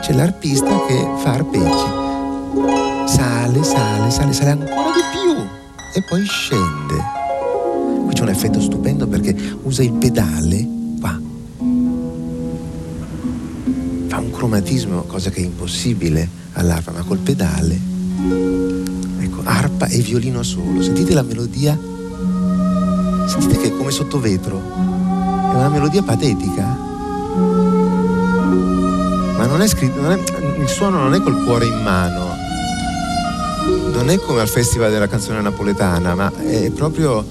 C'è 0.00 0.12
l'arpista 0.12 0.70
che 0.86 1.08
fa 1.16 1.32
arpeggi. 1.32 1.98
Sale, 3.06 3.62
sale, 3.62 4.10
sale, 4.10 4.32
sale 4.32 4.50
ancora 4.50 4.92
di 4.94 5.02
più 5.12 5.58
e 5.92 6.02
poi 6.02 6.24
scende. 6.24 6.96
Qui 8.04 8.14
c'è 8.14 8.22
un 8.22 8.28
effetto 8.28 8.60
stupendo 8.60 9.06
perché 9.06 9.34
usa 9.62 9.82
il 9.82 9.92
pedale 9.92 10.66
qua. 11.00 11.18
Fa 14.08 14.18
un 14.18 14.30
cromatismo, 14.30 15.02
cosa 15.02 15.30
che 15.30 15.40
è 15.40 15.44
impossibile 15.44 16.28
all'arpa, 16.52 16.92
ma 16.92 17.02
col 17.02 17.18
pedale. 17.18 17.78
Ecco, 19.18 19.40
arpa 19.44 19.86
e 19.86 19.98
violino 19.98 20.42
solo. 20.42 20.82
Sentite 20.82 21.14
la 21.14 21.22
melodia? 21.22 21.78
Sentite 23.26 23.58
che 23.58 23.68
è 23.68 23.76
come 23.76 23.90
sotto 23.90 24.20
vetro. 24.20 24.58
È 24.58 25.54
una 25.54 25.68
melodia 25.68 26.02
patetica. 26.02 26.88
non 29.60 29.68
è 29.68 29.68
scritto, 29.68 30.00
non 30.00 30.12
è, 30.12 30.58
il 30.58 30.68
suono 30.68 31.00
non 31.00 31.12
è 31.12 31.20
col 31.20 31.44
cuore 31.44 31.66
in 31.66 31.82
mano, 31.82 32.29
non 33.92 34.08
è 34.10 34.18
come 34.18 34.40
al 34.40 34.48
Festival 34.48 34.90
della 34.90 35.08
canzone 35.08 35.40
napoletana, 35.40 36.14
ma 36.14 36.32
è 36.36 36.70
proprio 36.70 37.24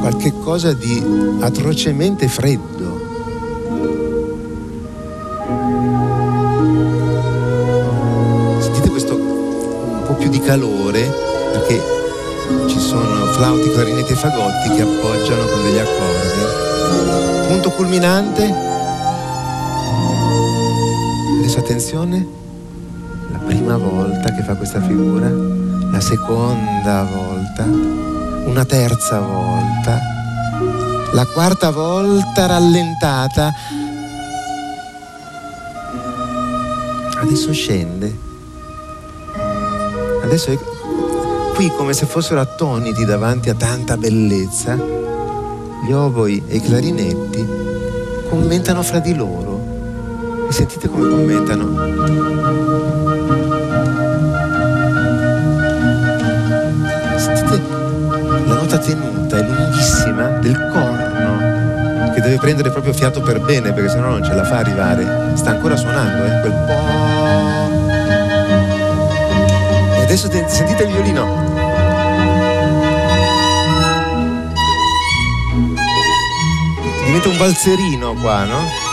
qualche 0.00 0.32
cosa 0.42 0.72
di 0.72 1.02
atrocemente 1.40 2.28
freddo. 2.28 3.04
Sentite 8.60 8.88
questo 8.88 9.14
un 9.14 10.02
po' 10.06 10.14
più 10.14 10.28
di 10.28 10.40
calore 10.40 11.10
perché 11.52 11.82
ci 12.68 12.78
sono 12.78 13.26
flauti, 13.32 13.70
clarinetti 13.70 14.12
e 14.12 14.16
fagotti 14.16 14.70
che 14.76 14.82
appoggiano 14.82 15.44
con 15.46 15.62
degli 15.62 15.78
accordi. 15.78 17.48
Punto 17.48 17.70
culminante. 17.70 18.54
Adesso 21.38 21.58
attenzione, 21.58 22.26
prima 23.66 23.78
volta 23.78 24.32
che 24.32 24.42
fa 24.44 24.54
questa 24.54 24.80
figura, 24.80 25.28
la 25.28 25.98
seconda 25.98 27.02
volta, 27.02 27.64
una 27.64 28.64
terza 28.64 29.18
volta, 29.18 29.98
la 31.10 31.26
quarta 31.26 31.72
volta 31.72 32.46
rallentata. 32.46 33.52
Adesso 37.16 37.52
scende. 37.52 38.16
Adesso 40.22 40.52
è 40.52 40.58
qui 41.56 41.68
come 41.76 41.92
se 41.92 42.06
fossero 42.06 42.38
attoniti 42.38 43.04
davanti 43.04 43.50
a 43.50 43.54
tanta 43.54 43.96
bellezza. 43.96 44.76
Gli 44.76 45.90
oboi 45.90 46.40
e 46.46 46.54
i 46.54 46.60
clarinetti 46.60 47.44
commentano 48.28 48.84
fra 48.84 49.00
di 49.00 49.12
loro. 49.12 50.46
E 50.48 50.52
sentite 50.52 50.88
come 50.88 51.08
commentano. 51.08 52.05
Del 60.46 60.70
corno 60.72 62.14
che 62.14 62.20
deve 62.20 62.38
prendere 62.38 62.70
proprio 62.70 62.92
fiato 62.92 63.20
per 63.20 63.40
bene 63.40 63.72
perché 63.72 63.90
sennò 63.90 64.08
non 64.08 64.24
ce 64.24 64.32
la 64.32 64.44
fa 64.44 64.56
arrivare. 64.58 65.32
Sta 65.34 65.50
ancora 65.50 65.76
suonando, 65.76 66.24
eh, 66.24 66.40
quel 66.40 66.52
po'. 66.52 66.84
E 69.98 70.02
adesso 70.02 70.28
te- 70.28 70.44
sentite 70.48 70.84
il 70.84 70.92
violino. 70.92 71.44
Diventa 77.04 77.28
un 77.28 77.36
valzerino 77.36 78.14
qua, 78.14 78.44
no? 78.44 78.85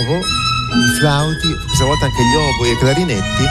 Nuovo 0.00 0.18
i 0.18 0.98
flauti, 0.98 1.54
questa 1.66 1.84
volta 1.84 2.06
anche 2.06 2.22
gli 2.22 2.34
oboi 2.34 2.68
e 2.68 2.72
i 2.72 2.78
clarinetti, 2.78 3.44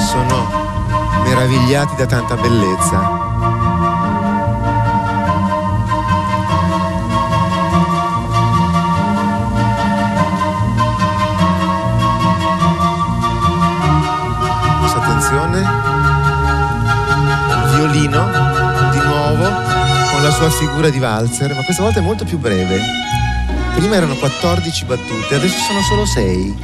sono 0.00 1.22
meravigliati 1.22 1.94
da 1.96 2.06
tanta 2.06 2.34
bellezza. 2.36 3.22
Questa 14.80 14.98
attenzione, 14.98 15.62
violino 17.74 18.33
sua 20.34 20.50
figura 20.50 20.90
di 20.90 20.98
valzer, 20.98 21.54
ma 21.54 21.62
questa 21.62 21.82
volta 21.82 22.00
è 22.00 22.02
molto 22.02 22.24
più 22.24 22.38
breve. 22.38 22.80
Prima 23.76 23.94
erano 23.94 24.16
14 24.16 24.84
battute, 24.84 25.36
adesso 25.36 25.56
sono 25.58 25.80
solo 25.82 26.04
6. 26.04 26.56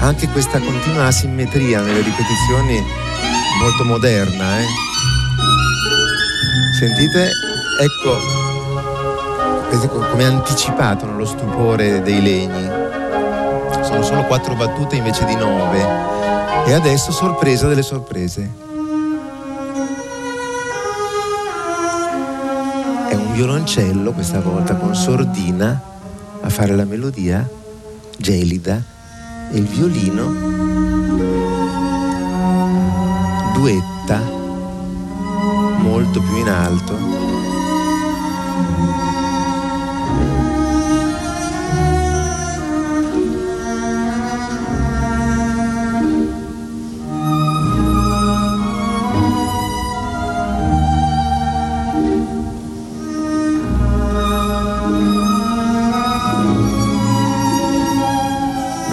Anche 0.00 0.28
questa 0.28 0.60
continua 0.60 1.06
asimmetria 1.06 1.80
nelle 1.80 2.02
ripetizioni 2.02 2.80
molto 3.60 3.84
moderna, 3.84 4.60
eh? 4.60 4.66
Sentite? 6.78 7.30
Ecco, 7.80 8.18
come 10.10 10.24
anticipato 10.24 11.06
nello 11.06 11.26
stupore 11.26 12.00
dei 12.02 12.22
legni. 12.22 12.70
Sono 13.82 14.02
solo 14.02 14.22
4 14.24 14.54
battute 14.54 14.94
invece 14.94 15.24
di 15.24 15.34
9. 15.34 15.86
E 16.66 16.72
adesso 16.72 17.10
sorpresa 17.10 17.66
delle 17.66 17.82
sorprese. 17.82 18.66
Violoncello 23.38 24.10
questa 24.10 24.40
volta 24.40 24.74
con 24.74 24.96
sordina 24.96 25.80
a 26.40 26.48
fare 26.48 26.74
la 26.74 26.84
melodia, 26.84 27.48
gelida, 28.18 28.82
e 29.52 29.58
il 29.58 29.64
violino 29.64 30.24
duetta 33.54 34.18
molto 35.78 36.20
più 36.20 36.36
in 36.38 36.48
alto. 36.48 37.37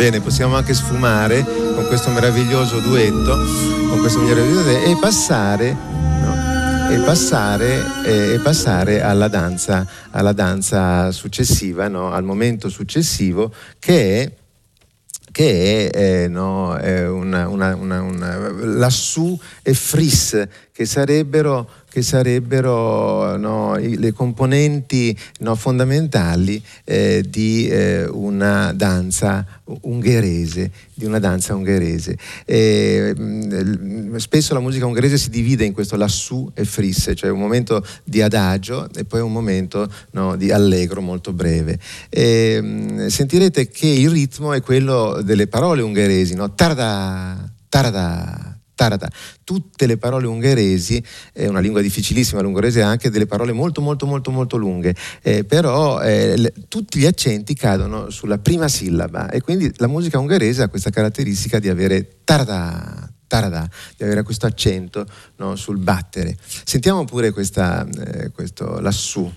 Bene, 0.05 0.21
possiamo 0.21 0.55
anche 0.55 0.75
sfumare 0.75 1.43
con 1.43 1.87
questo 1.87 2.11
meraviglioso 2.11 2.79
duetto, 2.79 3.35
con 3.89 3.97
questo 4.01 4.19
meraviglioso 4.19 4.61
duetto 4.61 4.91
e 4.91 4.97
passare, 5.01 5.73
no, 5.73 6.89
e 6.91 6.99
passare, 7.03 7.83
e, 8.05 8.33
e 8.33 8.39
passare 8.39 9.01
alla, 9.01 9.27
danza, 9.27 9.83
alla 10.11 10.31
danza 10.31 11.11
successiva, 11.11 11.87
no, 11.87 12.11
al 12.11 12.23
momento 12.23 12.69
successivo 12.69 13.51
che 13.79 14.21
è 14.21 14.31
che 15.31 15.89
è, 15.89 16.23
eh, 16.23 16.27
no, 16.27 16.77
una, 17.09 17.49
una, 17.49 17.75
una, 17.75 18.01
una, 18.01 18.51
lassù 18.77 19.37
e 19.63 19.73
fris, 19.73 20.47
che 20.71 20.85
sarebbero, 20.85 21.67
che 21.95 22.01
sarebbero 22.01 23.37
no, 23.37 23.77
le 23.77 24.11
componenti 24.11 25.17
no, 25.39 25.55
fondamentali 25.55 26.61
eh, 26.83 27.23
di 27.25 27.69
eh, 27.69 28.05
una 28.05 28.73
danza 28.73 29.45
ungherese, 29.63 30.71
di 30.93 31.05
una 31.05 31.19
danza 31.19 31.55
ungherese. 31.55 32.17
E, 32.43 33.13
mh, 33.15 34.17
spesso 34.17 34.53
la 34.53 34.59
musica 34.59 34.85
ungherese 34.85 35.17
si 35.17 35.29
divide 35.29 35.63
in 35.63 35.71
questo 35.71 35.95
lassù 35.95 36.51
e 36.53 36.65
fris, 36.65 37.13
cioè 37.15 37.29
un 37.29 37.39
momento 37.39 37.81
di 38.03 38.21
adagio 38.21 38.89
e 38.93 39.05
poi 39.05 39.21
un 39.21 39.31
momento 39.31 39.89
no, 40.11 40.35
di 40.35 40.51
allegro 40.51 40.99
molto 40.99 41.31
breve. 41.31 41.79
E, 42.09 42.59
mh, 42.61 43.07
sentirete 43.07 43.69
che 43.69 43.87
il 43.87 44.09
ritmo 44.09 44.51
è 44.51 44.61
quello 44.61 45.21
delle 45.23 45.47
parole 45.47 45.81
ungheresi, 45.81 46.35
no? 46.35 46.53
tarda, 46.53 47.49
tarda. 47.69 48.54
Tarata. 48.75 49.09
Tutte 49.43 49.87
le 49.87 49.97
parole 49.97 50.27
ungheresi, 50.27 51.03
è 51.33 51.47
una 51.47 51.59
lingua 51.59 51.81
difficilissima, 51.81 52.41
l'ungherese 52.41 52.81
ha 52.81 52.89
anche 52.89 53.09
delle 53.09 53.25
parole 53.25 53.53
molto 53.53 53.81
molto 53.81 54.05
molto 54.05 54.31
molto 54.31 54.57
lunghe, 54.57 54.93
eh, 55.21 55.45
però 55.45 56.01
eh, 56.01 56.35
le, 56.35 56.53
tutti 56.67 56.99
gli 56.99 57.05
accenti 57.05 57.55
cadono 57.55 58.09
sulla 58.09 58.37
prima 58.37 58.67
sillaba 58.67 59.29
e 59.29 59.41
quindi 59.41 59.71
la 59.77 59.87
musica 59.87 60.19
ungherese 60.19 60.63
ha 60.63 60.67
questa 60.67 60.89
caratteristica 60.89 61.59
di 61.59 61.69
avere 61.69 62.17
tarada, 62.23 63.09
tarada, 63.27 63.67
di 63.95 64.03
avere 64.03 64.23
questo 64.23 64.45
accento 64.45 65.05
no, 65.37 65.55
sul 65.55 65.77
battere. 65.77 66.37
Sentiamo 66.65 67.05
pure 67.05 67.31
questa, 67.31 67.87
eh, 67.87 68.31
questo 68.31 68.79
lassù. 68.79 69.31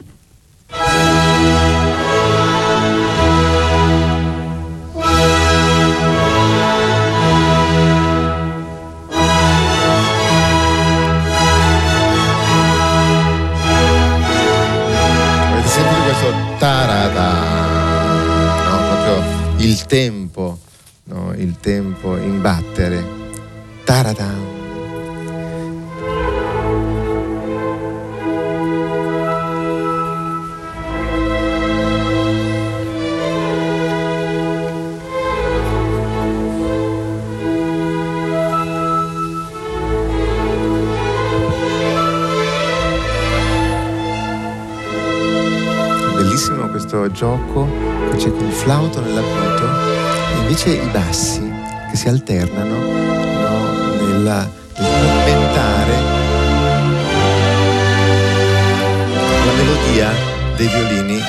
Tarada? 16.58 17.30
No, 18.64 18.78
proprio 18.88 19.64
il 19.64 19.86
tempo, 19.86 20.58
no? 21.04 21.32
il 21.34 21.56
tempo 21.60 22.16
in 22.16 22.40
battere. 22.40 23.04
Taradam. 23.84 24.57
Gioco 47.12 47.68
che 48.10 48.16
c'è 48.16 48.30
con 48.30 48.46
il 48.46 48.52
flauto 48.52 49.00
nell'acuto 49.00 49.64
e 50.34 50.38
invece 50.40 50.70
i 50.70 50.88
bassi 50.88 51.52
che 51.90 51.96
si 51.96 52.08
alternano 52.08 52.76
no, 52.76 54.06
nella, 54.06 54.50
nel 54.76 54.90
commentare 55.00 55.92
la 59.44 59.52
melodia 59.52 60.12
dei 60.56 60.66
violini. 60.66 61.22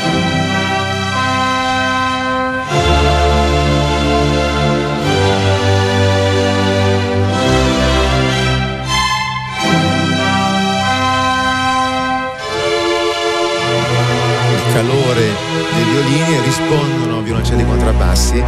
Calore 14.71 15.21
dei 15.21 15.48
violini 15.89 16.35
e 16.35 16.41
rispondono 16.41 17.21
violoncelli 17.21 17.65
contrabbassi. 17.65 18.43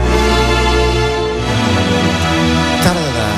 Ta-da-da. 2.82 3.30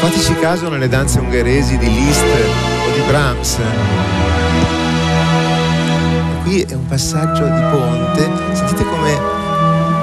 Fateci 0.00 0.34
caso 0.36 0.68
nelle 0.68 0.88
danze 0.88 1.18
ungheresi 1.18 1.76
di 1.78 1.92
Liszt 1.92 2.24
o 2.24 2.92
di 2.94 3.00
Brahms. 3.08 3.58
Qui 6.42 6.62
è 6.62 6.74
un 6.74 6.86
passaggio 6.86 7.44
di 7.44 7.60
ponte, 7.70 8.30
sentite 8.52 8.84
come 8.84 9.18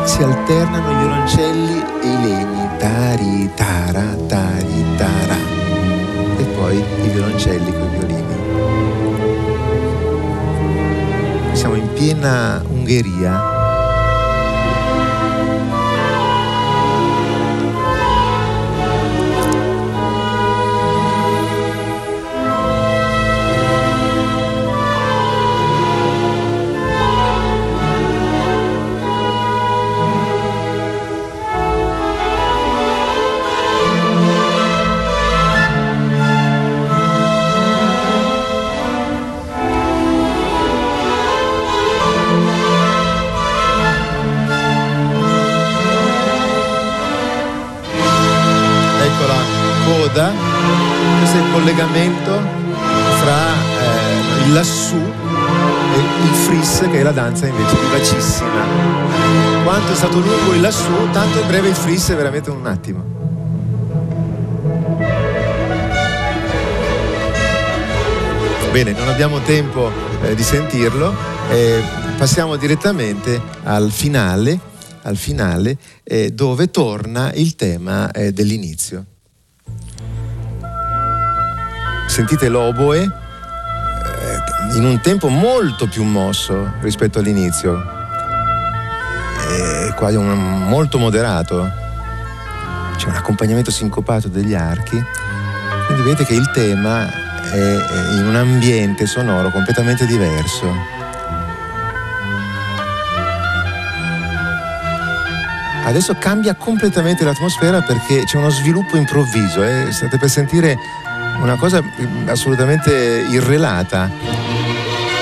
si 0.04 0.22
alternano 0.22 0.92
i 0.92 0.96
violoncelli 0.98 1.84
e 2.02 2.08
i 2.08 2.22
legni. 2.22 2.70
Tari, 2.78 3.50
tara, 3.56 4.04
tari, 4.28 4.86
tara. 4.98 5.38
E 6.38 6.44
poi 6.44 6.78
i 6.78 7.08
violoncelli 7.08 7.72
con 7.72 7.86
i 7.86 7.98
violini. 7.98 8.23
Siamo 11.54 11.76
in 11.76 11.94
piena 11.94 12.62
Ungheria 12.70 13.53
collegamento 51.74 52.40
fra 53.20 53.52
eh, 53.52 54.46
il 54.46 54.54
lassù 54.54 54.96
e 54.96 56.00
il 56.00 56.34
fris 56.46 56.88
che 56.92 57.00
è 57.00 57.04
la 57.04 57.12
danza 57.12 57.48
invece 57.48 57.76
vivacissima. 57.80 58.62
Quanto 59.64 59.92
è 59.92 59.96
stato 59.96 60.20
lungo 60.20 60.54
il 60.54 60.62
lassù, 60.62 61.10
tanto 61.12 61.42
è 61.42 61.46
breve 61.46 61.70
il 61.70 61.76
fris 61.76 62.10
è 62.12 62.16
veramente 62.16 62.52
un 62.52 62.66
attimo. 62.68 63.04
Bene, 68.72 68.92
non 68.92 69.08
abbiamo 69.08 69.40
tempo 69.42 69.92
eh, 70.24 70.36
di 70.36 70.44
sentirlo, 70.44 71.14
eh, 71.50 71.82
passiamo 72.18 72.56
direttamente 72.56 73.42
al 73.64 73.92
finale, 73.92 74.60
al 75.04 75.18
finale 75.18 75.78
eh, 76.04 76.32
dove 76.32 76.70
torna 76.70 77.32
il 77.34 77.56
tema 77.56 78.12
eh, 78.12 78.32
dell'inizio 78.32 79.06
sentite 82.14 82.48
l'oboe 82.48 83.02
eh, 83.02 84.76
in 84.76 84.86
un 84.86 85.02
tempo 85.02 85.30
molto 85.30 85.88
più 85.88 86.04
mosso 86.04 86.74
rispetto 86.82 87.18
all'inizio, 87.18 87.84
è 89.50 89.92
quasi 89.96 90.16
un, 90.16 90.68
molto 90.68 91.00
moderato, 91.00 91.68
c'è 92.98 93.08
un 93.08 93.16
accompagnamento 93.16 93.72
sincopato 93.72 94.28
degli 94.28 94.54
archi, 94.54 95.04
quindi 95.88 96.04
vedete 96.04 96.26
che 96.26 96.36
il 96.36 96.52
tema 96.52 97.12
è 97.52 98.16
in 98.20 98.28
un 98.28 98.36
ambiente 98.36 99.08
sonoro 99.08 99.50
completamente 99.50 100.06
diverso. 100.06 100.72
Adesso 105.84 106.16
cambia 106.20 106.54
completamente 106.54 107.24
l'atmosfera 107.24 107.82
perché 107.82 108.24
c'è 108.26 108.38
uno 108.38 108.52
sviluppo 108.52 108.98
improvviso, 108.98 109.64
eh? 109.64 109.88
state 109.92 110.20
per 110.20 110.30
sentire 110.30 110.78
una 111.42 111.56
cosa 111.56 111.82
mm, 111.82 112.28
assolutamente 112.30 113.26
irrelata. 113.30 114.10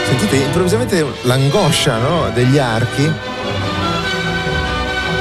Sentite 0.05 0.35
improvvisamente 0.35 1.05
l'angoscia 1.21 1.97
no, 1.97 2.29
degli 2.33 2.57
archi, 2.57 3.03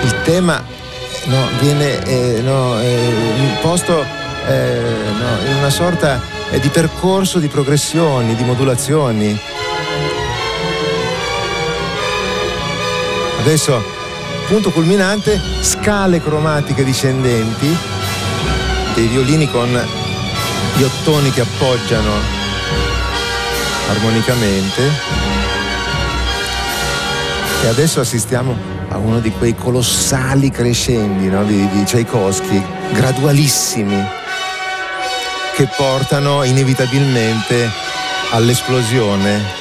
il 0.02 0.14
tema 0.24 0.62
no, 1.24 1.48
viene 1.60 2.02
eh, 2.04 2.40
no, 2.42 2.80
eh, 2.80 3.12
imposto 3.38 4.04
eh, 4.48 4.80
in 5.46 5.56
una 5.56 5.70
sorta 5.70 6.20
eh, 6.50 6.58
di 6.58 6.68
percorso 6.68 7.38
di 7.38 7.48
progressioni, 7.48 8.34
di 8.34 8.44
modulazioni. 8.44 9.38
Adesso, 13.40 13.82
punto 14.48 14.70
culminante, 14.70 15.40
scale 15.62 16.20
cromatiche 16.20 16.84
discendenti 16.84 17.74
dei 18.94 19.06
violini 19.06 19.50
con 19.50 19.99
gli 20.76 20.82
ottoni 20.82 21.30
che 21.30 21.40
appoggiano 21.42 22.12
armonicamente 23.88 24.82
e 27.62 27.66
adesso 27.66 28.00
assistiamo 28.00 28.56
a 28.88 28.96
uno 28.96 29.20
di 29.20 29.30
quei 29.30 29.54
colossali 29.54 30.50
crescendi 30.50 31.28
no? 31.28 31.44
di, 31.44 31.68
di 31.68 31.84
Tchaikovsky, 31.84 32.62
gradualissimi, 32.92 34.02
che 35.54 35.68
portano 35.76 36.42
inevitabilmente 36.42 37.70
all'esplosione. 38.30 39.58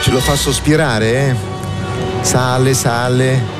Ce 0.00 0.10
lo 0.10 0.20
fa 0.20 0.36
sospirare, 0.36 1.10
eh? 1.10 1.34
Sale, 2.20 2.74
sale, 2.74 3.55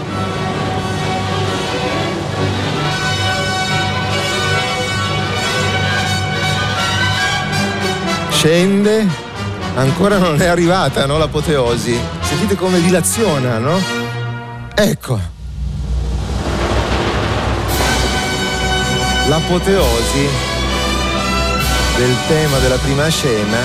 scende, 8.47 9.05
ancora 9.75 10.19
non 10.19 10.41
è 10.41 10.47
arrivata 10.47 11.05
no, 11.05 11.19
l'apoteosi. 11.19 11.99
Sentite 12.21 12.55
come 12.55 12.81
dilaziona, 12.81 13.59
no? 13.59 13.77
Ecco. 14.73 15.19
L'apoteosi 19.27 20.29
del 21.97 22.15
tema 22.29 22.59
della 22.59 22.77
prima 22.77 23.09
scena 23.09 23.59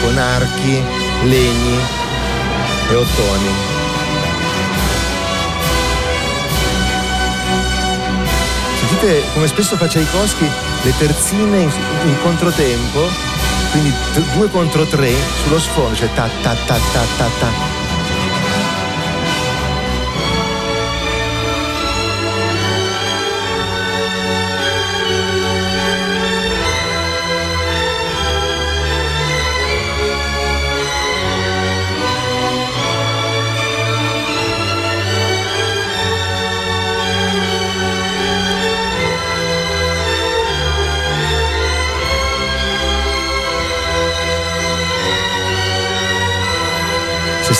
con 0.00 0.16
archi, 0.16 0.80
legni 1.24 1.78
e 2.88 2.94
ottoni. 2.94 3.50
Sentite 8.78 9.24
come 9.34 9.48
spesso 9.48 9.76
fa 9.76 9.88
Tchaikovsky 9.88 10.75
le 10.86 10.96
terzine 10.98 11.62
in, 11.62 12.16
controtempo, 12.22 13.08
quindi 13.72 13.92
due 14.34 14.48
contro 14.48 14.84
tre 14.84 15.12
sullo 15.42 15.58
sfondo, 15.58 15.96
cioè 15.96 16.08
ta 16.14 16.28
ta 16.42 16.54
ta 16.54 16.78
ta 16.92 17.02
ta 17.16 17.28
ta. 17.40 17.75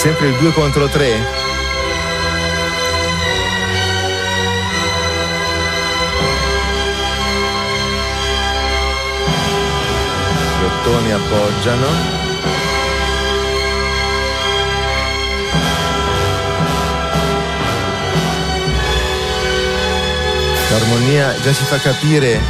Sempre 0.07 0.29
il 0.29 0.37
2 0.37 0.53
contro 0.53 0.87
3 0.87 1.05
ottoni 10.64 11.11
appoggiano. 11.11 11.87
L'armonia 20.71 21.35
già 21.40 21.53
ci 21.53 21.64
fa 21.64 21.79
capire 21.79 22.40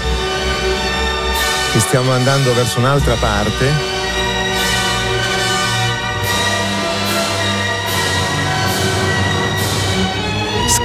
che 1.72 1.80
stiamo 1.80 2.12
andando 2.12 2.52
verso 2.52 2.80
un'altra 2.80 3.14
parte. 3.14 3.95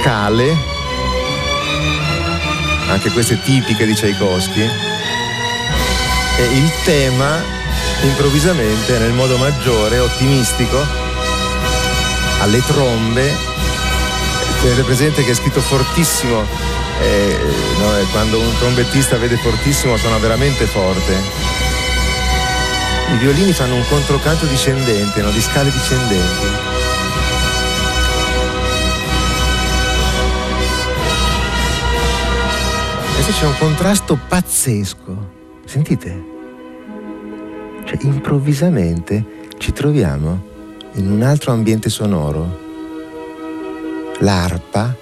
Scale, 0.02 0.56
anche 2.88 3.12
queste 3.12 3.40
tipiche 3.40 3.86
di 3.86 3.94
Tchaikovsky 3.94 4.68
e 6.38 6.42
il 6.56 6.72
tema 6.82 7.40
improvvisamente 8.02 8.98
nel 8.98 9.12
modo 9.12 9.36
maggiore, 9.36 10.00
ottimistico, 10.00 10.84
alle 12.40 12.64
trombe, 12.64 13.32
tenete 14.60 14.82
presente 14.82 15.22
che 15.22 15.30
è 15.30 15.34
scritto 15.34 15.60
fortissimo, 15.60 16.44
eh, 17.00 17.38
no, 17.78 17.92
quando 18.10 18.40
un 18.40 18.58
trombettista 18.58 19.16
vede 19.18 19.36
fortissimo 19.36 19.96
suona 19.96 20.18
veramente 20.18 20.66
forte. 20.66 21.16
I 23.12 23.16
violini 23.18 23.52
fanno 23.52 23.76
un 23.76 23.86
controcanto 23.88 24.46
discendente, 24.46 25.22
no, 25.22 25.30
di 25.30 25.40
scale 25.40 25.70
discendenti. 25.70 26.81
Adesso 33.22 33.38
c'è 33.38 33.46
un 33.46 33.56
contrasto 33.56 34.18
pazzesco. 34.26 35.30
Sentite? 35.64 36.24
Cioè, 37.84 37.98
improvvisamente 38.00 39.46
ci 39.58 39.70
troviamo 39.70 40.42
in 40.94 41.08
un 41.08 41.22
altro 41.22 41.52
ambiente 41.52 41.88
sonoro. 41.88 42.58
L'arpa, 44.18 44.92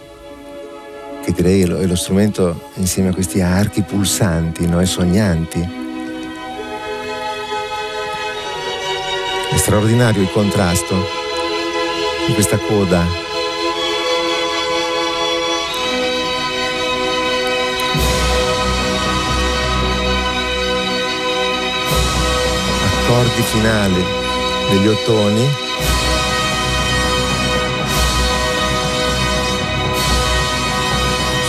che 1.25 1.33
direi 1.33 1.63
è 1.63 1.87
lo, 1.87 1.97
strumento 1.97 2.69
insieme 2.75 3.09
a 3.09 3.15
questi 3.15 3.41
archi 3.41 3.81
pulsanti 3.81 4.69
no? 4.69 4.83
e 4.83 4.85
sognanti. 4.85 5.69
È 9.51 9.57
straordinario 9.57 10.21
il 10.21 10.31
contrasto 10.31 10.95
di 12.27 12.35
questa 12.35 12.59
coda 12.59 13.30
accordi 23.11 23.43
finali 23.43 24.05
degli 24.71 24.87
ottoni 24.87 25.49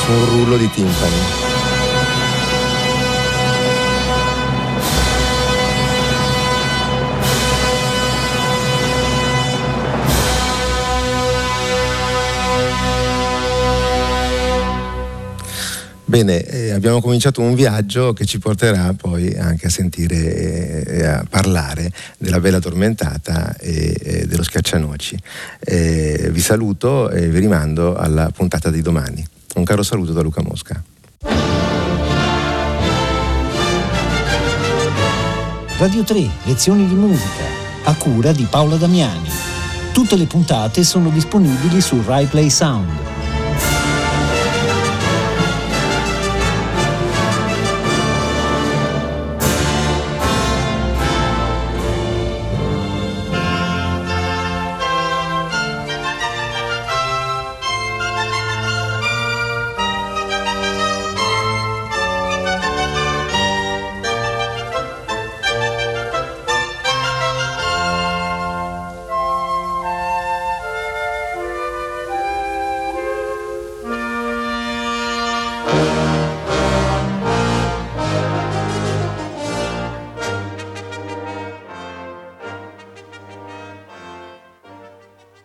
su 0.01 0.11
un 0.11 0.25
rullo 0.25 0.57
di 0.57 0.69
timpani. 0.71 1.50
Bene, 16.11 16.43
eh, 16.43 16.71
abbiamo 16.71 16.99
cominciato 16.99 17.39
un 17.39 17.55
viaggio 17.55 18.11
che 18.11 18.25
ci 18.25 18.37
porterà 18.37 18.93
poi 18.93 19.33
anche 19.33 19.67
a 19.67 19.69
sentire 19.69 20.83
e 20.83 21.05
a 21.05 21.25
parlare 21.27 21.89
della 22.17 22.41
Bella 22.41 22.59
Tormentata 22.59 23.55
e, 23.55 23.95
e 23.97 24.25
dello 24.27 24.43
Schiaccianoci. 24.43 25.17
Eh, 25.61 26.27
vi 26.29 26.41
saluto 26.41 27.09
e 27.09 27.29
vi 27.29 27.39
rimando 27.39 27.95
alla 27.95 28.29
puntata 28.29 28.69
di 28.69 28.81
domani. 28.81 29.25
Un 29.55 29.63
caro 29.63 29.83
saluto 29.83 30.11
da 30.11 30.21
Luca 30.21 30.41
Mosca. 30.41 30.83
Radio 35.77 36.03
3, 36.03 36.29
lezioni 36.43 36.89
di 36.89 36.95
musica, 36.95 37.45
a 37.85 37.95
cura 37.95 38.33
di 38.33 38.45
Paola 38.49 38.75
Damiani. 38.75 39.29
Tutte 39.93 40.17
le 40.17 40.25
puntate 40.25 40.83
sono 40.83 41.09
disponibili 41.09 41.79
su 41.79 42.03
RaiPlay 42.05 42.49
Sound. 42.49 43.10